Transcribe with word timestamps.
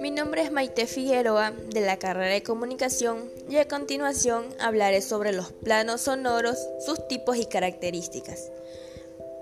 Mi 0.00 0.10
nombre 0.10 0.42
es 0.42 0.52
Maite 0.52 0.86
Figueroa 0.86 1.52
de 1.72 1.80
la 1.80 1.98
carrera 1.98 2.32
de 2.34 2.42
comunicación 2.42 3.30
y 3.48 3.56
a 3.56 3.68
continuación 3.68 4.46
hablaré 4.60 5.00
sobre 5.00 5.32
los 5.32 5.52
planos 5.52 6.02
sonoros, 6.02 6.58
sus 6.84 7.08
tipos 7.08 7.36
y 7.36 7.46
características. 7.46 8.50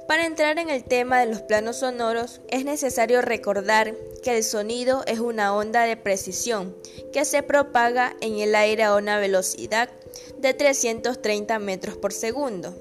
Para 0.07 0.27
entrar 0.27 0.59
en 0.59 0.71
el 0.71 0.85
tema 0.85 1.21
de 1.21 1.27
los 1.27 1.43
planos 1.43 1.79
sonoros 1.79 2.41
es 2.49 2.65
necesario 2.65 3.23
recordar 3.23 3.95
que 4.23 4.37
el 4.37 4.45
sonido 4.45 5.03
es 5.07 5.19
una 5.19 5.55
onda 5.55 5.83
de 5.83 5.97
precisión 5.97 6.77
que 7.13 7.25
se 7.25 7.43
propaga 7.43 8.17
en 8.21 8.39
el 8.39 8.55
aire 8.55 8.85
a 8.85 8.95
una 8.95 9.19
velocidad 9.19 9.91
de 10.39 10.55
330 10.55 11.59
metros 11.59 11.97
por 11.97 12.13
segundo. 12.13 12.75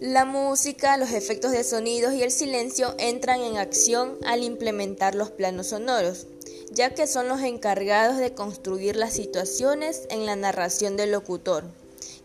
La 0.00 0.24
música, 0.24 0.96
los 0.96 1.12
efectos 1.12 1.52
de 1.52 1.62
sonidos 1.62 2.14
y 2.14 2.22
el 2.22 2.32
silencio 2.32 2.94
entran 2.98 3.40
en 3.40 3.56
acción 3.56 4.18
al 4.26 4.42
implementar 4.42 5.14
los 5.14 5.30
planos 5.30 5.68
sonoros, 5.68 6.26
ya 6.72 6.94
que 6.94 7.06
son 7.06 7.28
los 7.28 7.40
encargados 7.42 8.18
de 8.18 8.34
construir 8.34 8.96
las 8.96 9.12
situaciones 9.12 10.02
en 10.10 10.26
la 10.26 10.34
narración 10.34 10.96
del 10.96 11.12
locutor, 11.12 11.64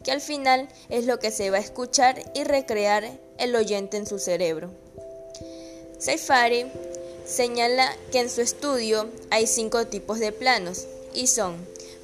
que 0.04 0.12
al 0.12 0.20
final 0.20 0.68
es 0.90 1.06
lo 1.06 1.20
que 1.20 1.30
se 1.30 1.52
va 1.52 1.58
a 1.58 1.62
escuchar 1.62 2.20
y 2.34 2.44
recrear 2.44 3.08
el 3.38 3.56
oyente 3.56 3.98
en 3.98 4.08
su 4.08 4.18
cerebro. 4.18 4.72
Seifari 6.00 6.66
señala 7.26 7.96
que 8.12 8.20
en 8.20 8.32
su 8.32 8.42
estudio 8.42 9.08
hay 9.30 9.46
cinco 9.46 9.86
tipos 9.86 10.20
de 10.20 10.32
planos 10.32 10.88
y 11.14 11.28
son 11.28 11.56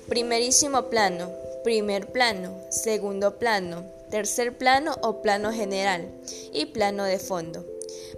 primerísimo 0.07 0.89
plano, 0.89 1.31
primer 1.65 2.11
plano, 2.11 2.61
segundo 2.69 3.39
plano, 3.39 3.91
tercer 4.11 4.55
plano 4.55 4.97
o 5.01 5.23
plano 5.23 5.51
general 5.51 6.11
y 6.53 6.67
plano 6.67 7.05
de 7.05 7.17
fondo. 7.17 7.65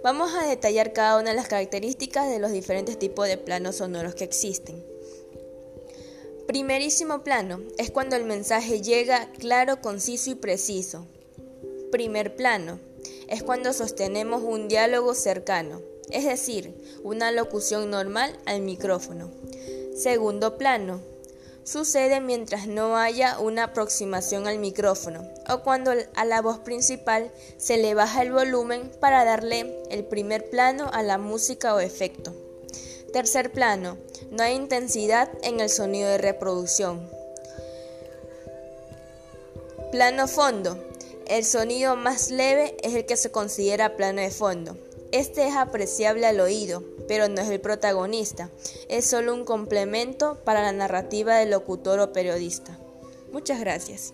Vamos 0.04 0.34
a 0.34 0.46
detallar 0.46 0.92
cada 0.92 1.18
una 1.18 1.30
de 1.30 1.36
las 1.36 1.48
características 1.48 2.28
de 2.28 2.40
los 2.40 2.52
diferentes 2.52 2.98
tipos 2.98 3.26
de 3.26 3.38
planos 3.38 3.76
sonoros 3.76 4.14
que 4.14 4.24
existen. 4.24 4.84
Primerísimo 6.46 7.24
plano 7.24 7.62
es 7.78 7.90
cuando 7.90 8.16
el 8.16 8.24
mensaje 8.24 8.82
llega 8.82 9.32
claro, 9.38 9.80
conciso 9.80 10.30
y 10.30 10.34
preciso. 10.34 11.06
Primer 11.90 12.36
plano 12.36 12.80
es 13.28 13.42
cuando 13.42 13.72
sostenemos 13.72 14.42
un 14.42 14.68
diálogo 14.68 15.14
cercano, 15.14 15.80
es 16.10 16.26
decir, 16.26 16.74
una 17.02 17.32
locución 17.32 17.88
normal 17.88 18.38
al 18.44 18.60
micrófono. 18.60 19.30
Segundo 19.96 20.58
plano 20.58 21.00
sucede 21.68 22.22
mientras 22.22 22.66
no 22.66 22.96
haya 22.96 23.38
una 23.38 23.64
aproximación 23.64 24.46
al 24.46 24.58
micrófono 24.58 25.28
o 25.50 25.62
cuando 25.62 25.92
a 26.14 26.24
la 26.24 26.40
voz 26.40 26.58
principal 26.60 27.30
se 27.58 27.76
le 27.76 27.92
baja 27.92 28.22
el 28.22 28.32
volumen 28.32 28.90
para 29.00 29.24
darle 29.24 29.82
el 29.90 30.04
primer 30.04 30.48
plano 30.48 30.88
a 30.92 31.02
la 31.02 31.18
música 31.18 31.74
o 31.74 31.80
efecto. 31.80 32.34
Tercer 33.12 33.52
plano, 33.52 33.98
no 34.30 34.42
hay 34.42 34.54
intensidad 34.54 35.30
en 35.42 35.60
el 35.60 35.68
sonido 35.68 36.08
de 36.08 36.18
reproducción. 36.18 37.06
Plano 39.92 40.26
fondo, 40.26 40.82
el 41.26 41.44
sonido 41.44 41.96
más 41.96 42.30
leve 42.30 42.76
es 42.82 42.94
el 42.94 43.04
que 43.04 43.16
se 43.16 43.30
considera 43.30 43.96
plano 43.96 44.22
de 44.22 44.30
fondo. 44.30 44.76
Este 45.10 45.46
es 45.46 45.56
apreciable 45.56 46.26
al 46.26 46.38
oído, 46.38 46.84
pero 47.06 47.28
no 47.28 47.40
es 47.40 47.48
el 47.48 47.60
protagonista, 47.60 48.50
es 48.88 49.06
solo 49.06 49.32
un 49.32 49.46
complemento 49.46 50.38
para 50.44 50.60
la 50.60 50.72
narrativa 50.72 51.36
del 51.36 51.50
locutor 51.50 51.98
o 52.00 52.12
periodista. 52.12 52.78
Muchas 53.32 53.58
gracias. 53.58 54.12